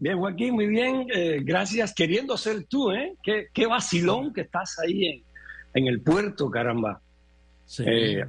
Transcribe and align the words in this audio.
Bien, 0.00 0.18
Joaquín, 0.18 0.54
muy 0.54 0.66
bien. 0.66 1.06
Eh, 1.14 1.40
gracias. 1.44 1.92
Queriendo 1.94 2.38
ser 2.38 2.64
tú, 2.64 2.90
¿eh? 2.90 3.16
Qué, 3.22 3.48
qué 3.52 3.66
vacilón 3.66 4.32
que 4.32 4.40
estás 4.40 4.78
ahí 4.78 5.04
en, 5.04 5.24
en 5.74 5.88
el 5.88 6.00
puerto, 6.00 6.50
caramba. 6.50 7.02
Sí. 7.66 7.84
Eh, 7.86 8.24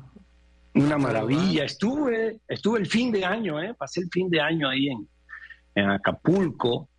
una 0.73 0.97
maravilla. 0.97 1.63
Estuve, 1.63 2.41
estuve 2.45 2.79
el 2.79 2.87
fin 2.87 3.09
de 3.13 3.23
año, 3.23 3.61
¿eh? 3.63 3.73
Pasé 3.73 4.01
el 4.01 4.09
fin 4.11 4.29
de 4.29 4.41
año 4.41 4.67
ahí 4.67 4.89
en, 4.89 5.07
en 5.75 5.89
Acapulco, 5.91 6.89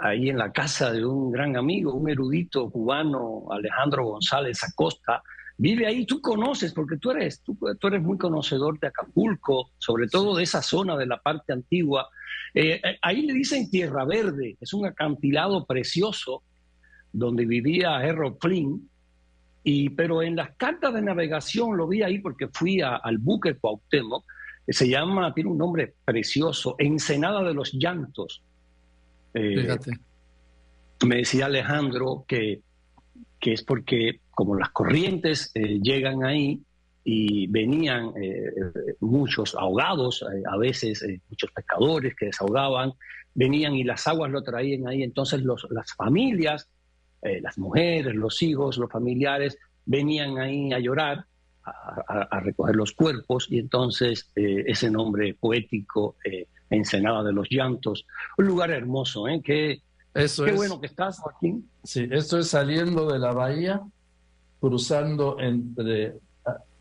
ahí 0.00 0.30
en 0.30 0.38
la 0.38 0.52
casa 0.52 0.92
de 0.92 1.04
un 1.04 1.32
gran 1.32 1.56
amigo, 1.56 1.92
un 1.92 2.08
erudito 2.08 2.70
cubano, 2.70 3.46
Alejandro 3.50 4.04
González 4.04 4.62
Acosta. 4.62 5.24
Vive 5.56 5.88
ahí, 5.88 6.06
tú 6.06 6.20
conoces, 6.20 6.72
porque 6.72 6.98
tú 6.98 7.10
eres, 7.10 7.42
tú, 7.42 7.58
tú 7.80 7.88
eres 7.88 8.00
muy 8.00 8.16
conocedor 8.16 8.78
de 8.78 8.86
Acapulco, 8.86 9.72
sobre 9.78 10.06
todo 10.06 10.36
de 10.36 10.44
esa 10.44 10.62
zona 10.62 10.96
de 10.96 11.06
la 11.06 11.20
parte 11.20 11.52
antigua. 11.52 12.08
Eh, 12.54 12.80
eh, 12.82 12.98
ahí 13.02 13.22
le 13.22 13.34
dicen 13.34 13.70
Tierra 13.70 14.04
Verde, 14.04 14.56
es 14.60 14.72
un 14.72 14.86
acantilado 14.86 15.64
precioso 15.66 16.42
donde 17.12 17.46
vivía 17.46 17.96
Harold 17.96 18.36
Flynn, 18.40 18.88
y, 19.64 19.90
pero 19.90 20.22
en 20.22 20.36
las 20.36 20.56
cartas 20.56 20.94
de 20.94 21.02
navegación 21.02 21.76
lo 21.76 21.86
vi 21.88 22.02
ahí 22.02 22.20
porque 22.20 22.48
fui 22.48 22.80
a- 22.80 22.96
al 22.96 23.18
buque 23.18 23.54
Cuauhtémoc, 23.56 24.24
que 24.66 24.72
se 24.72 24.88
llama, 24.88 25.32
tiene 25.34 25.50
un 25.50 25.58
nombre 25.58 25.94
precioso, 26.04 26.74
Ensenada 26.78 27.42
de 27.42 27.54
los 27.54 27.72
Llantos. 27.72 28.42
Eh, 29.34 29.56
Fíjate. 29.62 29.98
me 31.06 31.16
decía 31.16 31.46
Alejandro 31.46 32.24
que, 32.26 32.60
que 33.40 33.52
es 33.52 33.62
porque 33.62 34.20
como 34.30 34.54
las 34.56 34.70
corrientes 34.70 35.50
eh, 35.54 35.80
llegan 35.82 36.24
ahí 36.24 36.60
y 37.10 37.46
venían 37.46 38.08
eh, 38.20 38.52
eh, 38.54 38.94
muchos 39.00 39.54
ahogados, 39.54 40.22
eh, 40.22 40.42
a 40.46 40.58
veces 40.58 41.02
eh, 41.02 41.18
muchos 41.30 41.50
pescadores 41.52 42.14
que 42.14 42.26
desahogaban, 42.26 42.92
venían 43.34 43.72
y 43.74 43.82
las 43.82 44.06
aguas 44.06 44.30
lo 44.30 44.42
traían 44.42 44.86
ahí, 44.86 45.02
entonces 45.02 45.40
los, 45.42 45.66
las 45.70 45.94
familias, 45.94 46.68
eh, 47.22 47.40
las 47.40 47.56
mujeres, 47.56 48.14
los 48.14 48.42
hijos, 48.42 48.76
los 48.76 48.90
familiares, 48.90 49.56
venían 49.86 50.36
ahí 50.36 50.70
a 50.74 50.80
llorar, 50.80 51.24
a, 51.64 51.70
a- 52.08 52.22
a 52.30 52.40
recoger 52.40 52.76
los 52.76 52.92
cuerpos 52.92 53.46
y 53.50 53.58
entonces 53.58 54.30
eh, 54.36 54.64
ese 54.66 54.90
nombre 54.90 55.32
poético, 55.32 56.16
Ensenada 56.70 57.22
de 57.24 57.32
los 57.32 57.48
Llantos, 57.50 58.04
un 58.36 58.46
lugar 58.46 58.70
hermoso, 58.70 59.26
¿eh? 59.28 59.40
que 59.42 59.80
Eso 60.12 60.44
Qué 60.44 60.50
es. 60.50 60.56
bueno 60.56 60.78
que 60.78 60.88
estás, 60.88 61.18
Joaquín. 61.20 61.70
Sí, 61.82 62.06
esto 62.10 62.38
es 62.38 62.48
saliendo 62.48 63.10
de 63.10 63.18
la 63.18 63.32
bahía, 63.32 63.80
cruzando 64.60 65.38
entre 65.40 66.18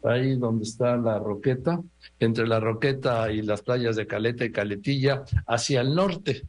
ahí 0.10 0.36
donde 0.36 0.64
está 0.64 0.98
la 0.98 1.20
Roqueta, 1.20 1.80
entre 2.20 2.48
la 2.48 2.60
Roqueta 2.60 3.32
y 3.32 3.42
las 3.42 3.62
playas 3.62 3.96
de 3.96 4.08
Caleta 4.08 4.46
y 4.46 4.52
Caletilla, 4.52 5.24
hacia 5.48 5.82
el 5.82 5.94
norte. 5.96 6.44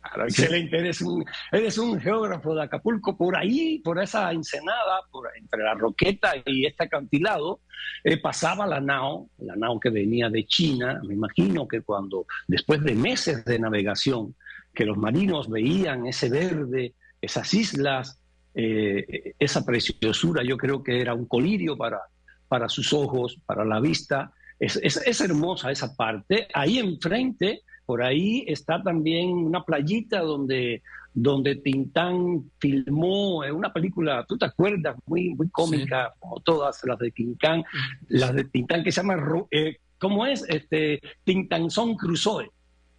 Claro, 0.00 0.24
excelente, 0.24 0.78
eres 0.78 1.00
un, 1.00 1.24
eres 1.50 1.78
un 1.78 2.00
geógrafo 2.00 2.54
de 2.54 2.62
Acapulco, 2.62 3.16
por 3.16 3.36
ahí, 3.36 3.80
por 3.80 4.00
esa 4.00 4.30
ensenada, 4.30 5.00
por, 5.10 5.28
entre 5.36 5.62
la 5.62 5.74
Roqueta 5.74 6.34
y 6.44 6.64
este 6.64 6.84
acantilado, 6.84 7.60
eh, 8.04 8.16
pasaba 8.18 8.66
la 8.66 8.80
nao, 8.80 9.28
la 9.38 9.56
nao 9.56 9.80
que 9.80 9.90
venía 9.90 10.28
de 10.30 10.46
China, 10.46 11.00
me 11.06 11.14
imagino 11.14 11.66
que 11.66 11.80
cuando, 11.80 12.26
después 12.46 12.82
de 12.82 12.94
meses 12.94 13.44
de 13.44 13.58
navegación, 13.58 14.34
que 14.72 14.84
los 14.84 14.96
marinos 14.96 15.48
veían 15.48 16.06
ese 16.06 16.28
verde, 16.28 16.94
esas 17.20 17.52
islas, 17.54 18.20
eh, 18.54 19.34
esa 19.38 19.64
preciosura, 19.64 20.42
yo 20.42 20.56
creo 20.56 20.82
que 20.82 21.00
era 21.00 21.14
un 21.14 21.26
colirio 21.26 21.76
para, 21.76 22.00
para 22.48 22.68
sus 22.68 22.92
ojos, 22.92 23.38
para 23.46 23.64
la 23.64 23.80
vista, 23.80 24.32
es, 24.58 24.76
es, 24.82 24.96
es 24.98 25.20
hermosa 25.20 25.70
esa 25.70 25.94
parte, 25.94 26.48
ahí 26.54 26.78
enfrente 26.78 27.62
por 27.84 28.02
ahí 28.02 28.44
está 28.48 28.82
también 28.82 29.28
una 29.30 29.62
playita 29.62 30.18
donde, 30.20 30.82
donde 31.14 31.54
Tintán 31.54 32.50
filmó 32.58 33.38
una 33.52 33.72
película, 33.72 34.24
¿tú 34.28 34.36
te 34.36 34.46
acuerdas? 34.46 34.96
Muy, 35.06 35.34
muy 35.36 35.48
cómica, 35.50 36.12
como 36.18 36.40
todas 36.40 36.80
las 36.84 36.98
de 36.98 37.12
Tintán, 37.12 37.62
las 38.08 38.34
de 38.34 38.42
Tintán 38.44 38.82
que 38.82 38.90
se 38.90 39.02
llama, 39.02 39.16
eh, 39.52 39.76
¿cómo 39.98 40.26
es? 40.26 40.44
Este, 40.48 41.00
Tintanzón 41.22 41.94
Crusoe. 41.96 42.50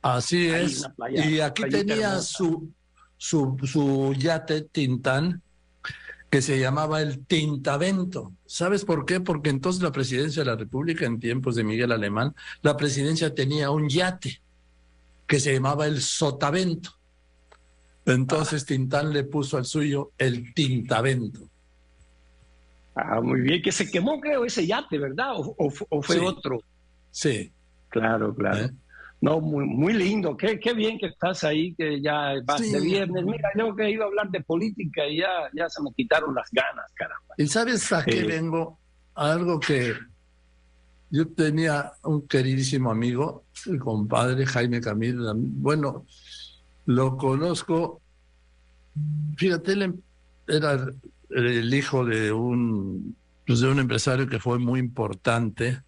Así 0.02 0.48
es. 0.48 0.88
playa- 0.96 1.26
y 1.30 1.42
aquí 1.42 1.64
tenía 1.70 2.20
su, 2.20 2.72
su, 3.18 3.58
su 3.66 4.14
yate 4.14 4.62
Tintán, 4.62 5.42
que 6.30 6.42
se 6.42 6.60
llamaba 6.60 7.02
el 7.02 7.26
Tintavento. 7.26 8.34
¿Sabes 8.46 8.84
por 8.84 9.06
qué? 9.06 9.20
Porque 9.22 9.50
entonces 9.50 9.82
la 9.82 9.92
presidencia 9.92 10.42
de 10.44 10.50
la 10.52 10.56
República, 10.58 11.06
en 11.06 11.20
tiempos 11.20 11.56
de 11.56 11.64
Miguel 11.64 11.92
Alemán, 11.92 12.36
la 12.62 12.76
presidencia 12.76 13.34
tenía 13.34 13.72
un 13.72 13.88
yate 13.90 14.42
que 15.26 15.40
se 15.40 15.54
llamaba 15.54 15.88
el 15.88 16.02
Sotavento. 16.02 16.92
Entonces 18.06 18.66
Tintán 18.66 19.12
le 19.14 19.24
puso 19.24 19.58
al 19.58 19.66
suyo 19.66 20.12
el 20.18 20.54
Tintavento. 20.54 21.42
Ah, 22.96 23.22
muy 23.22 23.42
bien, 23.42 23.62
que 23.62 23.72
se 23.72 23.90
quemó, 23.92 24.20
creo, 24.20 24.44
ese 24.44 24.66
yate, 24.66 24.98
¿verdad? 24.98 25.34
¿O, 25.36 25.56
o- 25.58 25.74
o 25.90 26.02
fue 26.02 26.16
Sí. 26.18 26.22
otro? 26.26 26.60
Sí. 27.12 27.52
Claro, 27.90 28.34
claro. 28.34 28.66
¿eh? 28.66 28.72
No, 29.20 29.42
muy, 29.42 29.66
muy 29.66 29.94
lindo. 29.94 30.38
Qué, 30.38 30.60
qué 30.60 30.74
bien 30.74 31.00
que 31.00 31.08
estás 31.08 31.44
ahí, 31.44 31.74
que 31.74 32.00
ya 32.02 32.34
vas 32.46 32.62
Sí. 32.62 32.72
de 32.72 32.80
viernes. 32.82 33.26
Mira, 33.26 33.50
yo 33.58 33.76
que 33.76 33.90
iba 33.90 34.06
a 34.06 34.08
hablar 34.08 34.30
de 34.30 34.42
política 34.42 35.08
y 35.08 35.18
ya, 35.18 35.28
ya 35.56 35.68
se 35.70 35.82
me 35.82 35.92
quitaron 35.96 36.36
las 36.36 36.50
ganas, 36.52 36.92
caramba. 36.94 37.34
¿Y 37.38 37.48
sabes 37.48 37.92
a 37.92 38.04
qué 38.06 38.20
Eh. 38.20 38.24
vengo? 38.26 38.78
A 39.16 39.32
algo 39.32 39.60
que 39.60 39.94
yo 41.10 41.28
tenía 41.30 41.94
un 42.04 42.28
queridísimo 42.28 42.92
amigo, 42.92 43.44
el 43.66 43.80
compadre 43.80 44.46
Jaime 44.46 44.82
Camil. 44.82 45.18
Bueno, 45.36 46.06
lo 46.86 47.18
conozco. 47.18 48.02
Fíjate, 49.36 49.72
él 49.74 49.82
em- 49.82 50.02
era 50.48 50.88
el 51.32 51.74
hijo 51.74 52.06
de 52.06 52.32
un, 52.32 53.16
pues, 53.48 53.62
de 53.62 53.68
un 53.70 53.80
empresario 53.80 54.28
que 54.28 54.40
fue 54.40 54.60
muy 54.60 54.80
importante 54.80 55.82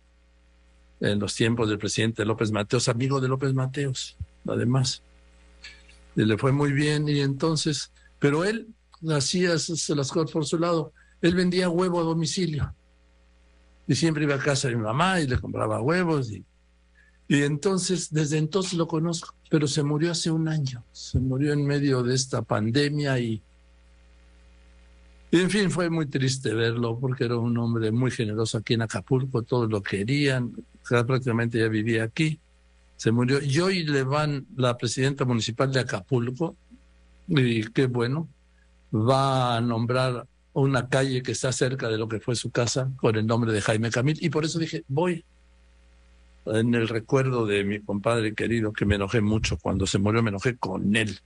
en 0.99 1.19
los 1.19 1.35
tiempos 1.35 1.69
del 1.69 1.77
presidente 1.77 2.25
López 2.25 2.51
Mateos, 2.51 2.89
amigo 2.89 3.21
de 3.21 3.27
López 3.27 3.53
Mateos, 3.53 4.17
además. 4.47 5.01
Y 6.15 6.25
le 6.25 6.37
fue 6.37 6.51
muy 6.51 6.73
bien 6.73 7.07
y 7.07 7.21
entonces, 7.21 7.91
pero 8.19 8.43
él 8.43 8.67
hacía 9.09 9.51
las 9.51 10.11
cosas 10.11 10.31
por 10.31 10.45
su 10.45 10.59
lado. 10.59 10.93
Él 11.21 11.35
vendía 11.35 11.69
huevo 11.69 11.99
a 11.99 12.03
domicilio. 12.03 12.73
Y 13.87 13.95
siempre 13.95 14.23
iba 14.23 14.35
a 14.35 14.39
casa 14.39 14.67
de 14.67 14.75
mi 14.75 14.83
mamá 14.83 15.19
y 15.19 15.27
le 15.27 15.37
compraba 15.39 15.81
huevos. 15.81 16.31
Y, 16.31 16.45
y 17.27 17.43
entonces, 17.43 18.11
desde 18.11 18.37
entonces 18.37 18.73
lo 18.73 18.87
conozco, 18.87 19.33
pero 19.49 19.67
se 19.67 19.83
murió 19.83 20.11
hace 20.11 20.29
un 20.31 20.47
año. 20.47 20.83
Se 20.91 21.19
murió 21.19 21.53
en 21.53 21.65
medio 21.65 22.03
de 22.03 22.15
esta 22.15 22.41
pandemia 22.41 23.19
y, 23.19 23.41
y 25.31 25.39
en 25.39 25.49
fin, 25.49 25.69
fue 25.69 25.89
muy 25.89 26.07
triste 26.07 26.53
verlo 26.53 26.97
porque 26.99 27.25
era 27.25 27.37
un 27.37 27.57
hombre 27.57 27.91
muy 27.91 28.11
generoso 28.11 28.57
aquí 28.57 28.73
en 28.73 28.81
Acapulco, 28.81 29.43
todos 29.43 29.69
lo 29.69 29.81
querían, 29.81 30.53
prácticamente 30.87 31.59
ya 31.59 31.67
vivía 31.67 32.03
aquí. 32.03 32.39
Se 32.97 33.11
murió. 33.11 33.41
Y 33.41 33.59
hoy 33.59 33.83
le 33.83 34.03
van 34.03 34.45
la 34.57 34.75
presidenta 34.77 35.23
municipal 35.25 35.71
de 35.71 35.79
Acapulco, 35.79 36.55
y 37.27 37.63
qué 37.71 37.85
bueno, 37.85 38.27
va 38.93 39.57
a 39.57 39.61
nombrar 39.61 40.25
una 40.53 40.89
calle 40.89 41.21
que 41.21 41.31
está 41.31 41.51
cerca 41.51 41.87
de 41.89 41.97
lo 41.97 42.09
que 42.09 42.19
fue 42.19 42.35
su 42.35 42.49
casa 42.51 42.91
con 42.97 43.15
el 43.15 43.25
nombre 43.25 43.53
de 43.53 43.61
Jaime 43.61 43.91
Camil. 43.91 44.17
Y 44.19 44.29
por 44.29 44.45
eso 44.45 44.59
dije, 44.59 44.83
voy 44.87 45.23
en 46.45 46.73
el 46.73 46.87
recuerdo 46.87 47.45
de 47.45 47.63
mi 47.63 47.79
compadre 47.79 48.33
querido, 48.33 48.73
que 48.73 48.85
me 48.85 48.95
enojé 48.95 49.21
mucho 49.21 49.57
cuando 49.57 49.85
se 49.85 49.99
murió, 49.99 50.23
me 50.23 50.29
enojé 50.29 50.57
con 50.57 50.95
él. 50.95 51.19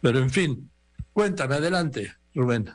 Pero 0.00 0.18
en 0.18 0.30
fin, 0.30 0.70
cuéntame, 1.12 1.54
adelante, 1.54 2.12
Rubén. 2.34 2.70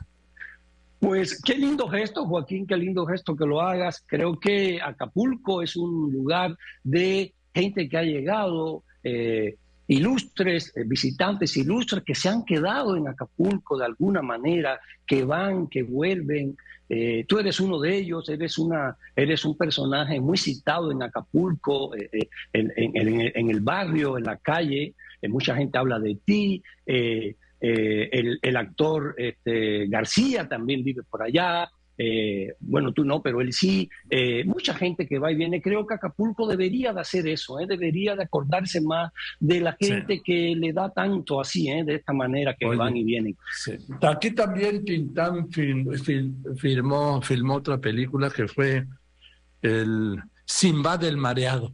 Pues 0.98 1.40
qué 1.42 1.54
lindo 1.54 1.88
gesto, 1.88 2.24
Joaquín, 2.24 2.66
qué 2.66 2.76
lindo 2.76 3.06
gesto 3.06 3.36
que 3.36 3.44
lo 3.44 3.60
hagas. 3.60 4.02
Creo 4.06 4.38
que 4.40 4.80
Acapulco 4.82 5.62
es 5.62 5.76
un 5.76 6.10
lugar 6.10 6.56
de 6.82 7.34
gente 7.54 7.88
que 7.88 7.98
ha 7.98 8.02
llegado, 8.02 8.82
eh, 9.04 9.56
ilustres, 9.88 10.72
eh, 10.74 10.84
visitantes 10.84 11.56
ilustres 11.56 12.02
que 12.02 12.14
se 12.14 12.28
han 12.28 12.44
quedado 12.44 12.96
en 12.96 13.08
Acapulco 13.08 13.78
de 13.78 13.84
alguna 13.84 14.22
manera, 14.22 14.80
que 15.06 15.24
van, 15.24 15.68
que 15.68 15.82
vuelven. 15.82 16.56
Eh, 16.88 17.24
tú 17.28 17.38
eres 17.38 17.60
uno 17.60 17.78
de 17.78 17.96
ellos, 17.96 18.28
eres, 18.30 18.58
una, 18.58 18.96
eres 19.14 19.44
un 19.44 19.56
personaje 19.56 20.18
muy 20.18 20.38
citado 20.38 20.90
en 20.90 21.02
Acapulco, 21.02 21.92
en, 21.94 23.50
el 23.50 23.60
barrio, 23.60 24.16
en 24.16 24.24
la 24.24 24.38
calle. 24.38 24.94
Mucha 25.28 25.54
gente 25.54 25.78
habla 25.78 25.98
de 25.98 26.16
ti. 26.24 26.62
Eh, 27.60 28.08
el, 28.12 28.38
el 28.42 28.56
actor 28.56 29.14
este, 29.18 29.86
García 29.88 30.48
también 30.48 30.82
vive 30.84 31.02
por 31.10 31.22
allá. 31.22 31.68
eh, 31.98 32.52
bueno, 32.60 32.92
tú 32.92 33.04
no, 33.06 33.22
pero 33.22 33.40
él 33.40 33.54
sí. 33.54 33.88
eh, 34.10 34.44
mucha 34.44 34.74
gente 34.74 35.06
que 35.08 35.18
va 35.18 35.32
y 35.32 35.34
viene. 35.34 35.62
Creo 35.62 35.86
que 35.86 35.94
Acapulco 35.94 36.46
debería 36.46 36.92
de 36.92 37.00
hacer 37.00 37.26
eso, 37.26 37.58
¿eh? 37.58 37.66
debería 37.66 38.14
de 38.14 38.24
acordarse 38.24 38.82
más 38.82 39.10
de 39.40 39.60
la 39.62 39.74
Sí. 39.80 39.86
gente 39.86 40.20
que 40.22 40.54
le 40.54 40.74
da 40.74 40.90
tanto 40.92 41.40
así, 41.40 41.70
de 41.84 41.94
esta 41.94 42.12
manera 42.12 42.54
que 42.54 42.66
Oye. 42.66 42.76
van 42.76 42.94
y 42.98 43.02
vienen. 43.04 43.34
Sí. 43.64 43.72
Aquí 44.02 44.30
también 44.32 44.84
Tintán 44.84 45.48
film- 45.50 45.86
fil- 46.04 46.34
filmó, 46.58 47.22
filmó 47.22 47.54
otra 47.54 47.78
película 47.78 48.28
que 48.28 48.46
fue 48.46 48.84
el 49.62 50.20
Simba 50.44 50.98
del 50.98 51.16
Mareado. 51.16 51.72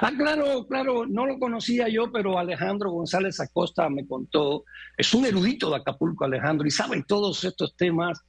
Ah, 0.00 0.12
claro, 0.16 0.66
claro, 0.66 1.06
no 1.06 1.26
lo 1.26 1.38
conocía 1.38 1.88
yo, 1.88 2.10
pero 2.12 2.38
Alejandro 2.38 2.90
González 2.90 3.40
Acosta 3.40 3.88
me 3.88 4.06
contó, 4.06 4.64
es 4.96 5.12
un 5.14 5.24
erudito 5.24 5.70
de 5.70 5.76
Acapulco, 5.76 6.24
Alejandro, 6.24 6.66
y 6.66 6.70
sabe 6.70 7.04
todos 7.06 7.44
estos 7.44 7.76
temas. 7.76 8.20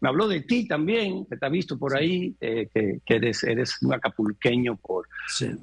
Me 0.00 0.08
habló 0.08 0.28
de 0.28 0.42
ti 0.42 0.68
también, 0.68 1.24
que 1.24 1.36
te 1.36 1.46
ha 1.46 1.48
visto 1.48 1.78
por 1.78 1.96
ahí, 1.96 2.34
eh, 2.40 2.68
que, 2.74 3.00
eres, 3.06 3.42
eres 3.44 3.80
un 3.80 3.94
acapulqueño 3.94 4.76
por, 4.76 5.08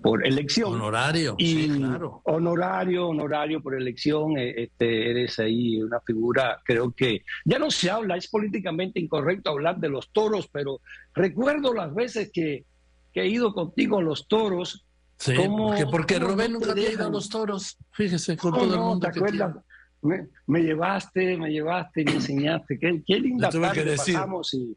por 0.02 0.26
elección. 0.26 0.74
Honorario, 0.74 1.36
y 1.38 1.70
claro. 1.70 2.22
Honorario, 2.24 3.10
honorario 3.10 3.62
por 3.62 3.76
elección, 3.76 4.38
eh, 4.40 4.64
este, 4.64 5.12
eres 5.12 5.38
ahí 5.38 5.80
una 5.82 6.00
figura, 6.00 6.60
creo 6.66 6.92
que 6.92 7.22
ya 7.46 7.60
no 7.60 7.70
se 7.70 7.92
habla, 7.92 8.18
es 8.18 8.30
políticamente 8.30 9.00
incorrecto 9.00 9.52
hablar 9.52 9.78
de 9.80 9.90
los 9.90 10.12
toros, 10.12 10.50
pero 10.52 10.82
recuerdo 11.14 11.74
las 11.74 11.94
veces 11.94 12.32
que, 12.34 12.66
que 13.14 13.22
he 13.22 13.28
ido 13.28 13.54
contigo 13.54 14.00
a 14.00 14.04
los 14.04 14.28
toros, 14.28 14.88
Sí, 15.22 15.36
porque, 15.36 15.86
porque 15.86 16.18
Rubén 16.18 16.54
nunca 16.54 16.72
había 16.72 16.92
ido 16.92 17.06
a 17.06 17.10
los 17.12 17.30
toros, 17.30 17.78
fíjese, 17.92 18.36
con 18.36 18.54
todo 18.54 18.74
el 18.74 18.80
mundo. 18.80 19.08
¿te 19.08 19.20
acuerdas? 19.20 19.56
Me, 20.02 20.64
llevaste, 20.64 21.38
me 21.38 21.52
llevaste 21.52 22.02
y 22.02 22.06
me 22.06 22.14
enseñaste. 22.14 22.80
Qué, 22.80 23.04
qué 23.06 23.20
linda 23.20 23.50
tarde 23.50 23.70
que 23.72 23.84
decir, 23.84 24.16
pasamos. 24.16 24.52
Y... 24.56 24.76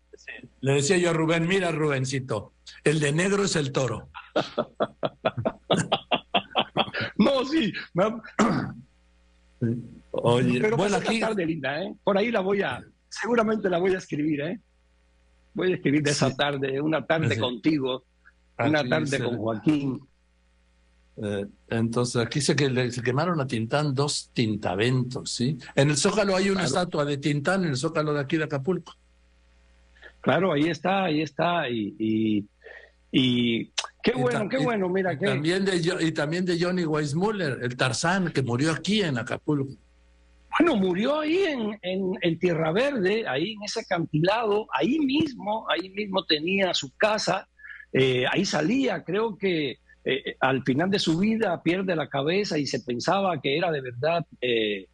Le 0.60 0.74
decía 0.74 0.98
yo 0.98 1.08
a 1.08 1.12
Rubén, 1.14 1.48
mira 1.48 1.72
Rubencito, 1.72 2.52
el 2.84 3.00
de 3.00 3.12
negro 3.12 3.44
es 3.44 3.56
el 3.56 3.72
toro. 3.72 4.10
no, 7.16 7.42
sí. 7.46 7.72
Oye, 10.10 10.60
Pero 10.60 10.76
bueno, 10.76 10.96
aquí... 10.96 11.20
tarde 11.20 11.46
linda, 11.46 11.82
¿eh? 11.82 11.94
Por 12.04 12.18
ahí 12.18 12.30
la 12.30 12.40
voy 12.40 12.60
a, 12.60 12.84
seguramente 13.08 13.70
la 13.70 13.78
voy 13.78 13.94
a 13.94 13.98
escribir, 13.98 14.42
¿eh? 14.42 14.60
Voy 15.54 15.72
a 15.72 15.76
escribir 15.76 16.02
de 16.02 16.10
esa 16.10 16.36
tarde, 16.36 16.82
una 16.82 17.06
tarde 17.06 17.38
contigo, 17.38 18.04
una 18.58 18.86
tarde 18.86 19.24
con 19.24 19.38
Joaquín 19.38 20.06
eh, 21.22 21.46
entonces, 21.68 22.20
aquí 22.20 22.40
se, 22.40 22.56
que, 22.56 22.90
se 22.90 23.02
quemaron 23.02 23.40
a 23.40 23.46
Tintán 23.46 23.94
dos 23.94 24.30
tintaventos, 24.32 25.30
¿sí? 25.30 25.58
En 25.74 25.90
el 25.90 25.96
Zócalo 25.96 26.34
hay 26.34 26.50
una 26.50 26.64
estatua 26.64 27.04
de 27.04 27.18
Tintán, 27.18 27.64
en 27.64 27.70
el 27.70 27.76
Zócalo 27.76 28.12
de 28.12 28.20
aquí 28.20 28.36
de 28.36 28.44
Acapulco. 28.44 28.94
Claro, 30.20 30.52
ahí 30.52 30.68
está, 30.68 31.04
ahí 31.04 31.22
está. 31.22 31.68
Y, 31.68 32.46
y, 33.12 33.70
qué 34.02 34.12
bueno, 34.16 34.48
qué 34.48 34.58
bueno, 34.58 34.88
mira. 34.88 35.16
que... 35.16 35.26
También 35.26 35.64
de, 35.64 35.76
y 36.00 36.12
también 36.12 36.44
de 36.44 36.58
Johnny 36.60 36.84
Weissmuller, 36.84 37.58
el 37.62 37.76
Tarzán, 37.76 38.32
que 38.32 38.42
murió 38.42 38.72
aquí 38.72 39.02
en 39.02 39.18
Acapulco. 39.18 39.74
Bueno, 40.58 40.76
murió 40.76 41.20
ahí 41.20 41.44
en, 41.82 42.16
en, 42.20 42.38
Tierra 42.38 42.72
Verde, 42.72 43.26
ahí 43.26 43.52
en 43.52 43.62
ese 43.64 43.80
acantilado, 43.80 44.68
ahí 44.72 45.00
mismo, 45.00 45.66
ahí 45.68 45.90
mismo 45.90 46.24
tenía 46.24 46.72
su 46.74 46.94
casa, 46.96 47.48
eh, 47.92 48.24
ahí 48.30 48.44
salía, 48.44 49.02
creo 49.02 49.36
que 49.36 49.78
eh, 50.04 50.22
eh, 50.26 50.36
al 50.40 50.62
final 50.62 50.90
de 50.90 50.98
su 50.98 51.18
vida 51.18 51.62
pierde 51.62 51.96
la 51.96 52.08
cabeza 52.08 52.58
y 52.58 52.66
se 52.66 52.80
pensaba 52.80 53.40
que 53.40 53.56
era 53.56 53.72
de 53.72 53.80
verdad, 53.80 54.24
eh, 54.40 54.86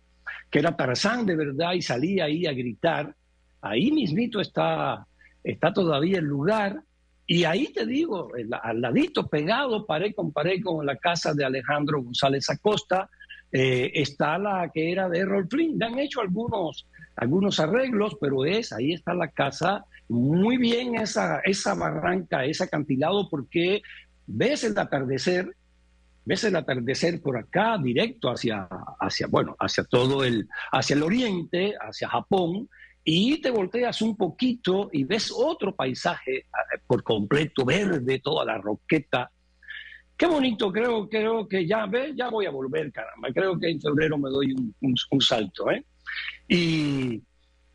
que 0.49 0.59
era 0.59 0.77
Tarzán 0.77 1.27
de 1.27 1.37
verdad 1.37 1.73
y 1.73 1.83
salía 1.83 2.25
ahí 2.25 2.47
a 2.47 2.53
gritar. 2.53 3.15
Ahí 3.61 3.91
mismito 3.91 4.41
está, 4.41 5.05
está 5.43 5.73
todavía 5.73 6.19
el 6.19 6.27
lugar. 6.27 6.81
Y 7.27 7.45
ahí 7.45 7.73
te 7.73 7.87
digo, 7.87 8.31
al 8.62 8.81
ladito, 8.81 9.29
pegado, 9.29 9.87
pared 9.87 10.12
con 10.15 10.33
pared 10.33 10.61
con 10.62 10.85
la 10.85 10.97
casa 10.97 11.33
de 11.33 11.45
Alejandro 11.45 12.03
González 12.03 12.49
Acosta, 12.51 13.09
está 13.53 14.37
la 14.39 14.69
que 14.73 14.91
era 14.91 15.09
de 15.09 15.21
Errol 15.21 15.47
Flynn. 15.49 15.79
Le 15.79 15.85
han 15.85 15.99
hecho 16.01 16.21
algunos, 16.23 16.89
algunos 17.15 17.61
arreglos, 17.61 18.17
pero 18.21 18.45
es, 18.45 18.73
ahí 18.73 18.95
está 18.95 19.15
la 19.15 19.29
casa, 19.29 19.85
muy 20.09 20.57
bien 20.57 20.97
esa, 20.97 21.39
esa 21.45 21.75
barranca, 21.75 22.45
ese 22.45 22.65
acantilado, 22.65 23.29
porque 23.29 23.81
ves 24.32 24.65
el 24.65 24.79
atardecer, 24.79 25.55
ves 26.25 26.44
el 26.44 26.56
atardecer 26.56 27.21
por 27.21 27.37
acá, 27.37 27.79
directo 27.79 28.31
hacia, 28.31 28.69
hacia, 29.00 29.27
bueno, 29.27 29.56
hacia 29.59 29.85
todo 29.85 30.25
el, 30.25 30.49
hacia 30.73 30.97
el 30.97 31.03
oriente, 31.03 31.75
hacia 31.81 32.09
Japón, 32.09 32.69
y 33.03 33.41
te 33.41 33.50
volteas 33.50 34.03
un 34.03 34.17
poquito 34.17 34.91
y 34.93 35.05
ves 35.05 35.32
otro 35.35 35.75
paisaje 35.75 36.38
eh, 36.38 36.44
por 36.87 37.03
completo, 37.03 37.65
verde, 37.65 38.21
toda 38.21 38.44
la 38.44 38.59
roqueta. 38.59 39.31
Qué 40.17 40.27
bonito, 40.27 40.71
creo, 40.71 41.09
creo 41.09 41.49
que 41.49 41.67
ya, 41.67 41.87
ve, 41.87 42.12
ya 42.15 42.29
voy 42.29 42.44
a 42.44 42.50
volver, 42.50 42.93
caramba. 42.93 43.31
Creo 43.33 43.59
que 43.59 43.71
en 43.71 43.81
febrero 43.81 44.19
me 44.19 44.29
doy 44.29 44.53
un, 44.53 44.75
un 44.83 45.21
salto, 45.21 45.71
¿eh? 45.71 45.83
Y, 46.47 47.23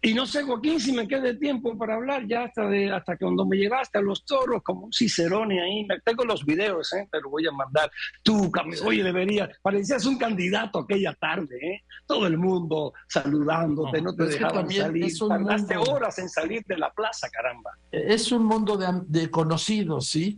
y 0.05 0.13
no 0.13 0.27
sé, 0.27 0.43
Joaquín, 0.43 0.79
si 0.79 0.91
me 0.91 1.07
quede 1.07 1.33
tiempo 1.33 1.75
para 1.75 1.95
hablar 1.95 2.27
ya 2.27 2.43
hasta, 2.43 2.67
de, 2.67 2.91
hasta 2.91 3.17
que 3.17 3.25
cuando 3.25 3.43
me 3.43 3.57
llevaste 3.57 3.97
a 3.97 4.01
los 4.01 4.23
toros, 4.23 4.61
como 4.61 4.85
un 4.85 4.93
cicerone 4.93 5.59
ahí. 5.63 5.87
Tengo 6.03 6.23
los 6.25 6.45
videos, 6.45 6.93
¿eh? 6.93 7.07
pero 7.11 7.27
voy 7.27 7.47
a 7.47 7.51
mandar. 7.51 7.89
Tú, 8.21 8.51
oye, 8.85 9.03
debería, 9.03 9.49
parecías 9.63 10.05
un 10.05 10.19
candidato 10.19 10.77
aquella 10.77 11.11
tarde, 11.15 11.57
¿eh? 11.59 11.83
Todo 12.05 12.27
el 12.27 12.37
mundo 12.37 12.93
saludándote, 13.07 13.99
no, 13.99 14.13
te 14.15 14.25
dejaban 14.25 14.69
salir. 14.69 15.11
Tardaste 15.27 15.75
horas 15.75 16.19
en 16.19 16.29
salir 16.29 16.63
de 16.67 16.77
la 16.77 16.91
plaza, 16.93 17.27
caramba. 17.31 17.71
Es 17.91 18.31
un 18.31 18.45
mundo 18.45 18.77
de, 18.77 18.87
de 19.07 19.31
conocidos, 19.31 20.09
¿sí? 20.09 20.37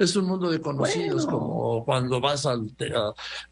Es 0.00 0.16
un 0.16 0.24
mundo 0.24 0.50
de 0.50 0.60
conocidos, 0.60 1.26
como 1.26 1.84
cuando 1.84 2.20
vas 2.20 2.46
al, 2.46 2.70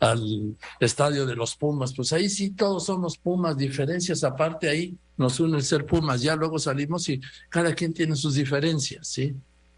al 0.00 0.56
estadio 0.80 1.26
de 1.26 1.36
los 1.36 1.54
Pumas, 1.54 1.92
pues 1.94 2.12
ahí 2.14 2.30
sí 2.30 2.50
todos 2.50 2.86
somos 2.86 3.18
Pumas, 3.18 3.56
diferencias 3.56 4.24
aparte 4.24 4.68
ahí 4.68 4.96
nos 5.18 5.38
une 5.40 5.58
el 5.58 5.62
ser 5.62 5.84
Pumas, 5.84 6.22
ya 6.22 6.34
luego 6.36 6.58
salimos 6.58 7.06
y 7.10 7.20
cada 7.50 7.74
quien 7.74 7.92
tiene 7.92 8.16
sus 8.16 8.34
diferencias, 8.34 9.06
¿sí? 9.06 9.34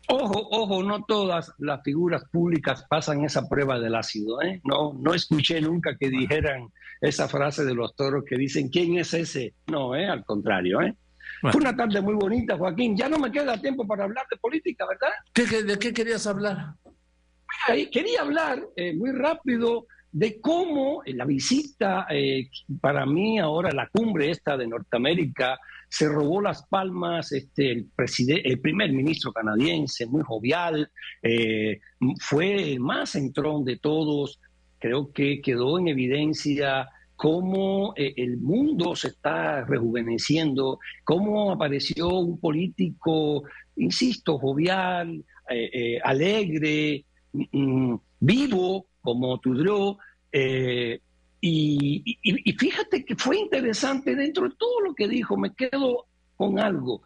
Ojo, 0.09 0.49
ojo, 0.51 0.83
no 0.83 1.05
todas 1.05 1.53
las 1.59 1.83
figuras 1.83 2.23
públicas 2.31 2.85
pasan 2.89 3.25
esa 3.25 3.49
prueba 3.49 3.81
del 3.81 3.97
ácido, 3.97 4.41
¿eh? 4.41 4.61
No, 4.65 4.93
no 4.93 5.13
escuché 5.15 5.61
nunca 5.61 5.97
que 5.97 6.09
dijeran 6.09 6.69
esa 7.01 7.29
frase 7.29 7.65
de 7.65 7.75
los 7.75 7.97
toros 7.97 8.25
que 8.25 8.37
dicen, 8.37 8.69
¿quién 8.69 8.97
es 8.97 9.13
ese? 9.15 9.55
No, 9.67 9.97
¿eh? 9.97 10.07
Al 10.07 10.25
contrario, 10.25 10.81
¿eh? 10.83 10.95
Fue 11.41 11.61
una 11.61 11.75
tarde 11.75 12.01
muy 12.01 12.15
bonita, 12.15 12.57
Joaquín. 12.57 12.97
Ya 12.97 13.09
no 13.09 13.19
me 13.19 13.31
queda 13.31 13.61
tiempo 13.61 13.87
para 13.87 14.05
hablar 14.05 14.27
de 14.31 14.37
política, 14.37 14.87
¿verdad? 14.87 15.65
¿De 15.67 15.79
qué 15.79 15.93
querías 15.93 16.27
hablar? 16.27 16.75
quería 17.93 18.23
hablar 18.23 18.63
eh, 18.77 18.95
muy 18.95 19.13
rápido 19.13 19.87
de 20.13 20.41
cómo 20.41 21.03
la 21.07 21.25
visita, 21.25 22.07
eh, 22.11 22.49
para 22.81 23.07
mí 23.07 23.39
ahora 23.39 23.71
la 23.73 23.89
cumbre 23.89 24.31
esta 24.31 24.57
de 24.57 24.67
Norteamérica, 24.67 25.59
se 25.89 26.09
robó 26.09 26.41
las 26.41 26.67
palmas 26.67 27.33
este, 27.33 27.73
el, 27.73 27.91
el 28.45 28.61
primer 28.61 28.93
ministro 28.93 29.33
canadiense, 29.33 30.07
muy 30.07 30.23
jovial, 30.23 30.91
eh, 31.23 31.81
fue 32.21 32.73
el 32.73 32.81
más 32.81 33.15
entrón 33.17 33.65
de 33.65 33.79
todos, 33.79 34.41
creo 34.79 35.13
que 35.13 35.41
quedó 35.41 35.79
en 35.79 35.89
evidencia 35.89 36.89
cómo 37.21 37.93
eh, 37.97 38.15
el 38.17 38.39
mundo 38.39 38.97
se 38.97 39.09
está 39.09 39.63
rejuveneciendo, 39.67 40.79
cómo 41.05 41.53
apareció 41.53 42.09
un 42.09 42.41
político, 42.41 43.43
insisto, 43.77 44.39
jovial, 44.39 45.23
alegre, 46.03 47.05
mm, 47.35 47.43
mm, 47.53 48.01
vivo, 48.21 48.87
como 49.03 49.39
Tudreau, 49.39 49.99
eh, 50.33 50.99
y, 51.43 52.17
fíjate 52.59 53.05
que 53.05 53.17
fue 53.17 53.39
interesante 53.39 54.17
dentro 54.17 54.49
de 54.49 54.55
todo 54.57 54.81
lo 54.81 54.95
que 54.95 55.07
dijo, 55.07 55.37
me 55.37 55.55
quedo 55.55 56.07
con 56.37 56.59
algo. 56.59 57.03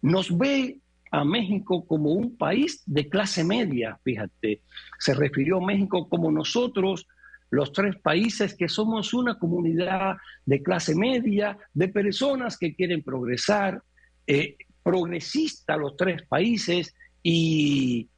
Nos 0.00 0.36
ve 0.36 0.78
a 1.10 1.24
México 1.24 1.84
como 1.86 2.12
un 2.12 2.38
país 2.38 2.82
de 2.86 3.06
clase 3.06 3.44
media, 3.44 3.98
fíjate. 4.02 4.62
Se 4.98 5.12
refirió 5.12 5.58
a 5.58 5.66
México 5.66 6.08
como 6.08 6.30
nosotros, 6.30 7.06
los 7.50 7.72
tres 7.72 7.96
países 7.96 8.54
que 8.54 8.68
somos 8.68 9.14
una 9.14 9.38
comunidad 9.38 10.16
de 10.44 10.62
clase 10.62 10.94
media, 10.94 11.56
de 11.72 11.88
personas 11.88 12.58
que 12.58 12.74
quieren 12.74 13.02
progresar, 13.02 13.82
eh, 14.26 14.56
progresista 14.82 15.76
los 15.76 15.96
tres 15.96 16.22
países 16.28 16.94
y, 17.22 18.08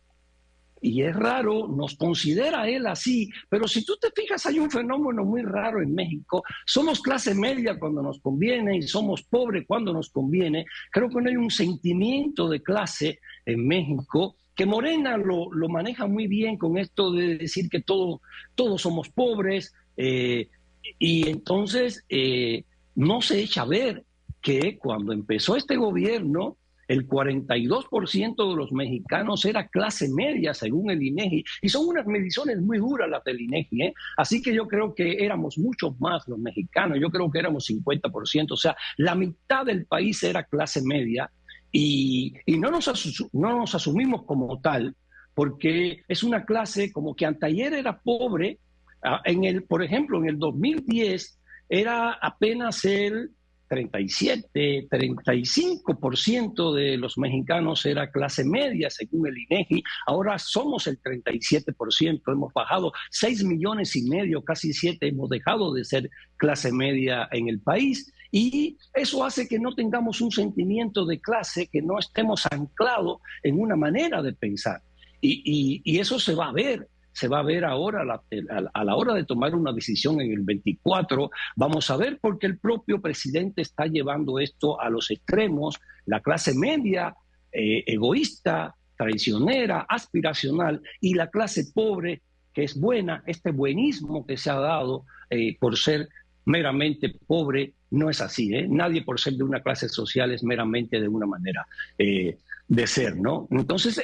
y 0.81 1.03
es 1.03 1.15
raro, 1.15 1.69
nos 1.69 1.97
considera 1.97 2.69
él 2.69 2.87
así, 2.87 3.31
pero 3.49 3.69
si 3.69 3.85
tú 3.85 3.97
te 4.01 4.11
fijas 4.15 4.47
hay 4.47 4.59
un 4.59 4.71
fenómeno 4.71 5.25
muy 5.25 5.43
raro 5.43 5.83
en 5.83 5.95
México, 5.95 6.43
somos 6.65 7.01
clase 7.01 7.35
media 7.35 7.79
cuando 7.79 8.03
nos 8.03 8.21
conviene 8.21 8.79
y 8.79 8.83
somos 8.83 9.23
pobres 9.23 9.65
cuando 9.67 9.93
nos 9.93 10.11
conviene, 10.11 10.65
creo 10.91 11.09
que 11.09 11.21
no 11.21 11.29
hay 11.29 11.37
un 11.37 11.51
sentimiento 11.51 12.49
de 12.49 12.63
clase 12.63 13.21
en 13.45 13.67
México 13.67 14.37
que 14.61 14.67
Morena 14.67 15.17
lo, 15.17 15.49
maneja 15.71 16.07
muy 16.07 16.26
bien 16.26 16.59
con 16.59 16.76
esto 16.76 17.12
de 17.12 17.38
decir 17.38 17.71
que 17.71 17.81
todo, 17.81 18.21
todos 18.55 18.83
somos 18.83 19.09
pobres 19.09 19.73
eh, 19.97 20.50
y 20.99 21.31
entonces 21.31 22.05
eh, 22.11 22.64
no 22.95 23.23
se 23.23 23.40
echa 23.40 23.62
a 23.62 23.64
ver 23.64 24.05
que 24.43 24.76
cuando 24.76 25.14
empezó 25.14 25.57
este 25.57 25.76
gobierno, 25.76 26.59
el 26.88 27.09
42% 27.09 28.50
de 28.50 28.55
los 28.55 28.71
mexicanos 28.73 29.47
era 29.47 29.67
clase 29.67 30.11
media, 30.11 30.52
según 30.52 30.90
el 30.90 31.02
INEGI, 31.02 31.43
y 31.62 31.69
son 31.71 31.87
unas 31.87 32.05
mediciones 32.05 32.61
muy 32.61 32.76
duras 32.76 33.09
las 33.09 33.25
del 33.25 33.40
INEGI, 33.40 33.83
¿eh? 33.83 33.95
así 34.19 34.43
que 34.43 34.55
yo 34.55 34.69
creo 34.69 34.95
que 34.95 35.25
éramos 35.25 35.57
muchos 35.57 35.99
más 35.99 36.29
los 36.29 36.38
mexicanos, 36.38 36.99
yo 37.00 37.09
creo 37.09 37.31
que 37.31 37.38
éramos 37.38 37.67
50%, 37.71 38.47
o 38.50 38.57
sea, 38.59 38.76
la 38.99 39.14
mitad 39.14 39.64
del 39.64 39.87
país 39.87 40.23
era 40.23 40.45
clase 40.45 40.83
media, 40.83 41.31
y, 41.73 42.35
no, 42.47 42.71
nos 42.71 43.31
no 43.33 43.59
nos 43.59 43.75
asumimos 43.75 44.25
como 44.25 44.61
tal, 44.61 44.95
porque 45.35 46.03
es 46.09 46.23
una 46.23 46.45
clase 46.45 46.93
como 46.93 47.15
que 47.15 47.27
anteayer 47.27 47.75
era 47.75 48.00
pobre, 48.00 48.59
ah, 49.03 49.21
en 49.25 49.45
el, 49.45 49.62
por 49.65 49.83
ejemplo, 49.83 50.19
en 50.19 50.29
el 50.29 50.39
2010 50.39 51.39
era 51.69 52.12
apenas 52.12 52.85
el 52.85 53.31
37, 53.71 54.89
35% 54.91 56.75
de 56.75 56.97
los 56.97 57.17
mexicanos 57.17 57.87
era 57.87 58.11
clase 58.11 58.45
media, 58.45 58.91
según 58.91 59.29
el 59.29 59.39
INEGI. 59.39 59.85
Ahora 60.09 60.41
somos 60.41 60.89
el 60.89 61.00
37%, 61.00 62.21
hemos 62.33 62.53
bajado 62.53 62.93
6 63.11 63.45
millones 63.45 63.95
y 63.95 64.03
medio, 64.03 64.43
casi 64.43 64.73
7, 64.73 65.07
hemos 65.07 65.31
dejado 65.31 65.73
de 65.73 65.85
ser 65.85 66.11
clase 66.37 66.73
media 66.73 67.29
en 67.31 67.49
el 67.49 67.61
país. 67.61 68.12
Y 68.31 68.77
eso 68.95 69.25
hace 69.25 69.49
que 69.49 69.59
no 69.59 69.75
tengamos 69.75 70.21
un 70.21 70.31
sentimiento 70.31 71.05
de 71.05 71.21
clase, 71.21 71.67
que 71.67 71.83
no 71.83 71.99
estemos 71.99 72.47
anclados 72.51 73.21
en 73.43 73.61
una 73.61 73.77
manera 73.77 74.23
de 74.23 74.33
pensar. 74.33 74.83
Y, 75.21 75.99
eso 75.99 76.19
se 76.19 76.35
va 76.35 76.49
a 76.49 76.53
ver 76.53 76.89
se 77.13 77.27
va 77.27 77.41
a 77.41 77.43
ver 77.43 77.65
ahora 77.65 78.03
a 78.03 78.85
la, 78.85 78.97
hora 78.97 79.13
de 79.15 79.25
tomar 79.25 79.55
una 79.55 79.73
decisión 79.73 80.21
en 80.21 80.31
el 80.31 80.43
24. 80.43 81.31
Vamos 81.57 81.91
a 81.91 81.97
ver 81.97 82.19
porque 82.23 82.47
el 82.47 82.57
propio 82.59 83.03
presidente 83.03 83.63
está 83.63 83.87
llevando 83.87 84.39
esto 84.39 84.81
a 84.81 84.89
los 84.89 85.11
extremos. 85.11 85.79
La 86.07 86.21
clase 86.21 86.55
media, 86.55 87.15
eh, 87.53 87.83
egoísta, 87.85 88.75
traicionera, 88.97 89.87
aspiracional, 89.89 90.81
y 91.01 91.15
la 91.15 91.29
clase 91.29 91.73
pobre, 91.75 92.23
que 92.55 92.65
es 92.65 92.79
buena, 92.79 93.23
este 93.27 93.51
buenismo 93.51 94.25
que 94.25 94.37
se 94.37 94.51
ha 94.51 94.61
dado 94.61 95.05
eh, 95.31 95.57
por 95.59 95.77
ser 95.77 96.09
meramente 96.50 97.14
pobre, 97.26 97.75
no 97.90 98.11
es 98.11 98.21
así. 98.21 98.54
¿eh? 98.54 98.66
Nadie 98.69 99.02
por 99.02 99.19
ser 99.19 99.35
de 99.35 99.45
una 99.45 99.61
clase 99.61 99.88
social 99.88 100.33
es 100.33 100.42
meramente 100.42 101.00
de 101.00 101.09
una 101.09 101.26
manera 101.26 101.66
de 101.97 102.87
ser, 102.87 103.16
¿no? 103.16 103.49
Entonces, 103.50 104.00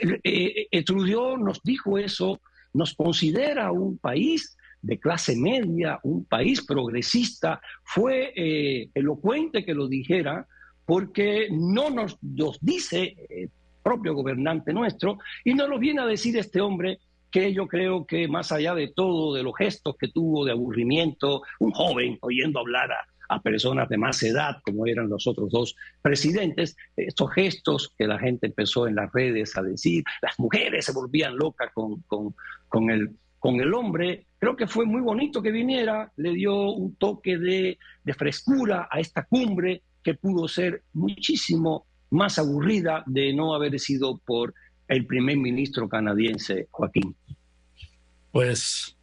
Trudeau 0.85 1.37
nos 1.37 1.63
dijo 1.63 1.99
eso 1.99 2.41
nos 2.77 2.95
considera 2.95 3.73
un 3.73 3.99
país 3.99 4.57
de 4.83 5.01
clase 5.01 5.35
media, 5.35 5.99
un 6.03 6.27
país 6.27 6.65
progresista, 6.65 7.61
fue 7.83 8.33
eh, 8.37 8.91
elocuente 8.95 9.65
que 9.65 9.75
lo 9.75 9.89
dijera, 9.89 10.47
porque 10.85 11.49
no 11.51 11.91
nos, 11.91 12.19
dice 12.61 13.17
el 13.31 13.45
eh, 13.45 13.49
propio 13.83 14.15
gobernante 14.15 14.73
nuestro, 14.73 15.19
y 15.45 15.55
no 15.55 15.67
lo 15.67 15.79
viene 15.79 16.03
a 16.03 16.07
decir 16.07 16.37
este 16.37 16.61
hombre 16.61 16.99
que 17.31 17.53
yo 17.53 17.67
creo 17.67 18.07
que 18.07 18.29
más 18.29 18.53
allá 18.53 18.75
de 18.75 18.89
todo, 18.89 19.35
de 19.35 19.43
los 19.43 19.57
gestos 19.57 19.97
que 19.99 20.09
tuvo 20.09 20.45
de 20.45 20.53
aburrimiento, 20.53 21.43
un 21.61 21.73
joven 21.73 22.19
oyendo 22.21 22.61
hablar 22.61 22.91
a, 23.29 23.43
personas 23.43 23.89
de 23.89 23.99
más 23.99 24.23
edad, 24.23 24.59
como 24.65 24.87
eran 24.87 25.09
los 25.09 25.27
otros 25.27 25.51
dos 25.51 25.75
presidentes, 26.01 26.77
estos 26.97 27.33
gestos 27.33 27.93
que 27.99 28.07
la 28.07 28.19
gente 28.21 28.47
empezó 28.47 28.87
en 28.87 28.95
las 28.95 29.13
redes 29.13 29.57
a 29.57 29.63
decir, 29.63 30.05
las 30.23 30.39
mujeres 30.39 30.85
se 30.85 30.93
volvían 30.93 31.37
locas 31.37 31.71
con, 31.75 32.03
con 32.07 32.91
el, 32.91 33.11
con 33.47 33.61
el 33.61 33.73
hombre. 33.75 34.27
Creo 34.39 34.57
que 34.57 34.67
fue 34.67 34.85
muy 34.85 35.01
bonito 35.01 35.41
que 35.41 35.53
viniera, 35.53 36.11
le 36.17 36.33
dio 36.33 36.73
un 36.73 36.97
toque 36.97 37.39
de, 37.39 37.79
frescura 38.17 38.89
a 38.91 38.99
esta 38.99 39.25
cumbre 39.25 39.83
que 40.03 40.15
pudo 40.15 40.49
ser 40.49 40.83
muchísimo 40.93 41.87
más 42.11 42.41
aburrida 42.41 43.05
de 43.07 43.33
no 43.33 43.55
haber 43.55 43.79
sido 43.79 44.19
por 44.19 44.53
el 44.89 45.07
primer 45.07 45.37
ministro 45.37 45.89
canadiense 45.89 46.69
Joaquín. 46.71 47.15
Pues 48.33 48.97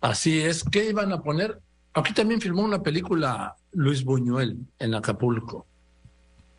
así 0.00 0.40
es. 0.40 0.64
¿Qué 0.64 0.90
iban 0.90 1.12
a 1.12 1.22
poner? 1.22 1.58
Aquí 1.92 2.14
también 2.14 2.40
filmó 2.40 2.62
una 2.62 2.82
película 2.82 3.54
Luis 3.72 4.04
Buñuel 4.04 4.58
en 4.78 4.94
Acapulco. 4.94 5.66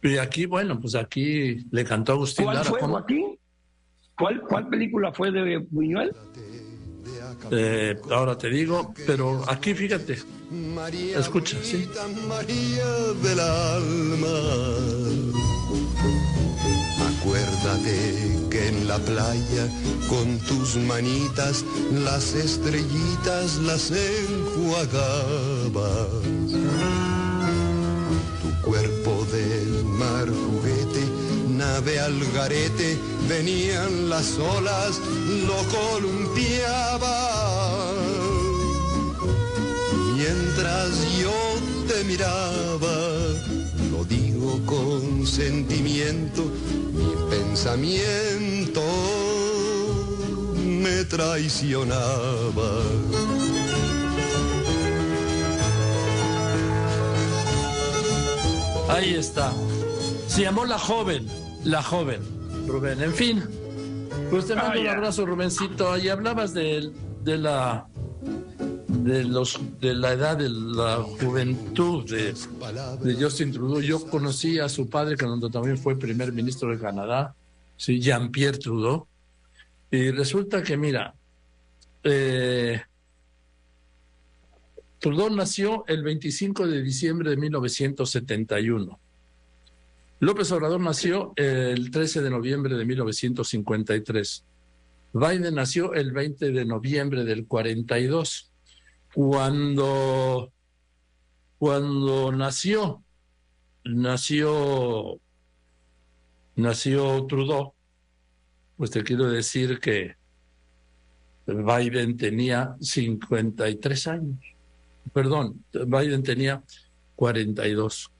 Y 0.04 0.18
aquí, 0.18 0.46
bueno, 0.46 0.80
pues 0.80 0.96
aquí 0.96 1.66
le 1.72 1.84
cantó 1.86 2.14
Agustín 2.14 2.46
¿Cuál 2.46 2.66
fue, 2.66 2.80
Joaquín? 2.80 3.40
¿Cuál, 4.18 4.42
¿Cuál 4.42 4.68
película 4.68 5.14
fue 5.14 5.32
de 5.32 5.58
Buñuel? 5.70 6.12
Eh, 7.52 8.00
ahora 8.10 8.38
te 8.38 8.50
digo, 8.50 8.94
pero 9.08 9.44
aquí 9.50 9.74
fíjate. 9.74 10.18
Escucha, 11.16 11.58
sí. 11.62 11.88
María 12.28 12.86
del 13.24 13.40
alma. 13.40 14.72
Acuérdate 17.22 18.50
que 18.50 18.70
en 18.70 18.88
la 18.88 18.98
playa 18.98 19.68
con 20.10 20.40
tus 20.40 20.76
manitas 20.76 21.64
las 22.04 22.34
estrellitas 22.34 23.58
las 23.58 23.92
enjuagabas. 23.92 25.04
Tu 28.42 28.62
cuerpo 28.68 29.28
del 29.32 29.86
mar 29.86 30.28
juguete, 30.30 31.06
nave 31.48 32.00
al 32.00 32.20
garete 32.34 32.98
venían 33.30 34.10
las 34.10 34.40
olas, 34.40 35.00
lo 35.46 35.58
columpiaba. 35.78 37.18
Mientras 40.16 40.90
yo 41.22 41.38
te 41.88 42.04
miraba, 42.04 42.98
lo 44.66 44.72
digo 44.72 45.02
con 45.02 45.26
sentimiento, 45.26 46.44
mi 46.94 47.16
pensamiento 47.30 48.82
me 50.56 51.04
traicionaba. 51.06 52.82
Ahí 58.90 59.16
está. 59.16 59.54
Se 60.28 60.42
llamó 60.42 60.66
La 60.66 60.78
Joven, 60.78 61.28
La 61.64 61.82
Joven. 61.82 62.22
Rubén. 62.68 63.02
En 63.02 63.14
fin, 63.14 63.44
pues 64.30 64.46
te 64.46 64.56
mando 64.56 64.80
un 64.80 64.88
abrazo, 64.88 65.26
Rubencito. 65.26 65.98
Y 65.98 66.10
hablabas 66.10 66.54
de, 66.54 66.92
de 67.24 67.38
la 67.38 67.88
de 69.04 69.24
los 69.24 69.60
de 69.80 69.94
la 69.94 70.14
edad 70.14 70.38
de 70.38 70.50
la 70.50 70.98
juventud 70.98 72.10
de, 72.10 72.34
de 73.04 73.24
Justin 73.24 73.52
Trudeau. 73.52 73.82
Yo 73.82 74.06
conocí 74.08 74.60
a 74.60 74.70
su 74.70 74.90
padre 74.90 75.18
cuando 75.18 75.50
también 75.50 75.78
fue 75.78 75.98
primer 75.98 76.32
ministro 76.32 76.70
de 76.70 76.80
Canadá, 76.80 77.36
sí, 77.78 78.00
Jean-Pierre 78.00 78.58
Trudeau. 78.58 79.08
Y 79.90 80.12
resulta 80.12 80.64
que, 80.64 80.78
mira, 80.78 81.14
eh, 82.04 82.82
Trudeau 85.00 85.30
nació 85.32 85.84
el 85.88 86.04
25 86.04 86.68
de 86.68 86.82
diciembre 86.82 87.32
de 87.32 87.38
1971. 87.38 89.00
López 90.20 90.52
Obrador 90.52 90.80
nació 90.80 91.34
el 91.36 91.90
13 91.90 92.22
de 92.22 92.30
noviembre 92.30 92.76
de 92.76 92.86
1953. 92.86 94.46
Biden 95.14 95.56
nació 95.56 95.94
el 95.94 96.12
20 96.12 96.52
de 96.52 96.66
noviembre 96.66 97.24
del 97.24 97.48
42. 97.48 98.51
Cuando, 99.14 100.52
cuando 101.58 102.32
nació, 102.32 103.04
nació, 103.84 105.20
nació 106.56 107.26
Trudeau, 107.28 107.74
pues 108.78 108.92
te 108.92 109.04
quiero 109.04 109.30
decir 109.30 109.80
que 109.80 110.16
Biden 111.46 112.18
tenía 112.18 112.76
53 112.80 114.08
años. 114.08 114.40
Perdón, 115.14 115.64
Biden 115.72 116.24
tenía 116.24 116.64
42. 117.16 118.12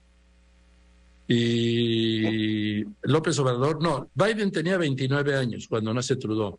Y 1.28 2.84
López 3.02 3.38
Obrador, 3.38 3.82
no, 3.82 4.10
Biden 4.14 4.50
tenía 4.50 4.76
29 4.76 5.36
años 5.36 5.66
cuando 5.68 5.94
nace 5.94 6.16
Trudeau. 6.16 6.58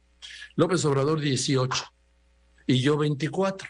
López 0.56 0.84
Obrador 0.86 1.20
18 1.20 1.84
y 2.68 2.82
yo 2.82 2.98
24. 2.98 3.70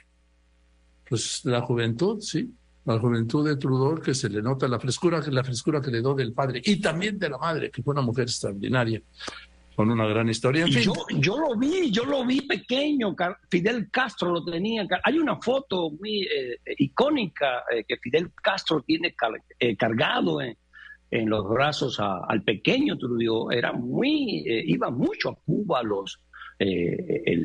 Pues 1.14 1.46
la 1.46 1.62
juventud, 1.62 2.20
sí, 2.22 2.50
la 2.86 2.98
juventud 2.98 3.48
de 3.48 3.56
Trudeau 3.56 4.02
que 4.02 4.16
se 4.16 4.30
le 4.30 4.42
nota 4.42 4.68
la 4.68 4.80
frescura, 4.80 5.22
la 5.30 5.44
frescura 5.44 5.80
que 5.80 5.92
le 5.92 6.00
dio 6.00 6.16
del 6.16 6.34
padre 6.34 6.60
y 6.66 6.82
también 6.82 7.20
de 7.20 7.30
la 7.30 7.38
madre, 7.38 7.70
que 7.70 7.84
fue 7.84 7.92
una 7.92 8.02
mujer 8.02 8.24
extraordinaria 8.24 9.00
con 9.76 9.92
una 9.92 10.08
gran 10.08 10.28
historia. 10.28 10.66
yo, 10.66 10.92
yo, 11.20 11.38
lo 11.38 11.56
vi, 11.56 11.92
yo 11.92 12.04
lo 12.04 12.26
vi 12.26 12.42
pequeño, 12.42 13.16
Fidel 13.48 13.92
Castro 13.92 14.32
lo 14.32 14.44
tenía. 14.44 14.88
Hay 15.04 15.20
una 15.20 15.40
foto 15.40 15.92
muy 15.92 16.24
eh, 16.24 16.60
icónica 16.80 17.64
eh, 17.72 17.84
que 17.88 17.98
Fidel 17.98 18.32
Castro 18.34 18.82
tiene 18.82 19.14
eh, 19.60 19.78
cargado 19.78 20.42
en, 20.42 20.58
en 21.12 21.30
los 21.30 21.48
brazos 21.48 22.00
al 22.00 22.42
pequeño 22.42 22.98
Trudeau, 22.98 23.52
era 23.52 23.72
muy, 23.72 24.44
eh, 24.48 24.64
iba 24.66 24.90
mucho 24.90 25.30
a 25.30 25.36
Cuba, 25.36 25.84
los, 25.84 26.20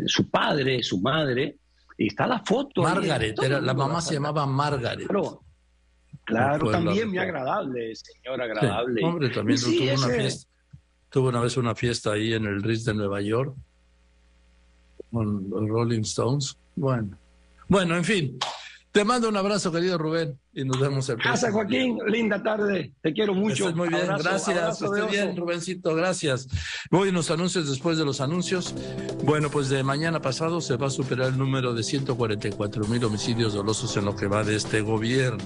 su 0.06 0.30
padre, 0.30 0.82
su 0.82 1.02
madre, 1.02 1.58
y 1.98 2.06
está 2.06 2.26
la 2.26 2.40
foto. 2.44 2.82
Margaret, 2.82 3.36
era, 3.42 3.60
la 3.60 3.74
mamá 3.74 4.00
se 4.00 4.14
llamaba 4.14 4.46
Margaret. 4.46 5.06
Claro, 5.06 5.42
claro 6.24 6.70
también 6.70 7.08
muy 7.08 7.18
agradable, 7.18 7.94
señor 7.96 8.40
agradable. 8.40 9.04
hombre, 9.04 9.28
también 9.30 9.60
tuvo, 9.60 9.82
una 9.82 10.08
fiesta, 10.08 10.50
tuvo 11.10 11.28
una 11.28 11.40
vez 11.40 11.56
una 11.56 11.74
fiesta 11.74 12.12
ahí 12.12 12.32
en 12.32 12.46
el 12.46 12.62
Ritz 12.62 12.84
de 12.84 12.94
Nueva 12.94 13.20
York 13.20 13.54
con 15.10 15.50
los 15.50 15.68
Rolling 15.68 16.02
Stones. 16.02 16.56
Bueno, 16.76 17.18
bueno, 17.66 17.96
en 17.96 18.04
fin. 18.04 18.38
Te 18.92 19.04
mando 19.04 19.28
un 19.28 19.36
abrazo, 19.36 19.70
querido 19.70 19.98
Rubén, 19.98 20.38
y 20.52 20.64
nos 20.64 20.80
vemos 20.80 21.08
el 21.08 21.16
próximo. 21.16 21.32
Gracias, 21.32 21.52
Joaquín. 21.52 21.98
Linda 22.06 22.42
tarde. 22.42 22.94
Te 23.02 23.12
quiero 23.12 23.34
mucho. 23.34 23.72
Muy 23.74 23.88
bien, 23.88 24.06
gracias. 24.18 24.80
Bien, 25.10 25.36
Rubéncito, 25.36 25.94
gracias. 25.94 26.48
Voy 26.90 27.10
en 27.10 27.14
los 27.14 27.30
anuncios 27.30 27.68
después 27.68 27.98
de 27.98 28.04
los 28.04 28.20
anuncios. 28.20 28.74
Bueno, 29.24 29.50
pues 29.50 29.68
de 29.68 29.82
mañana 29.82 30.20
pasado 30.20 30.60
se 30.60 30.76
va 30.76 30.86
a 30.86 30.90
superar 30.90 31.28
el 31.28 31.38
número 31.38 31.74
de 31.74 31.82
144 31.82 32.86
mil 32.86 33.04
homicidios 33.04 33.52
dolosos 33.52 33.96
en 33.96 34.06
lo 34.06 34.16
que 34.16 34.26
va 34.26 34.42
de 34.42 34.56
este 34.56 34.80
gobierno. 34.80 35.44